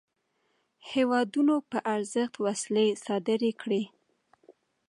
[0.91, 3.83] هیوادونو په ارزښت وسلې صادري کړې.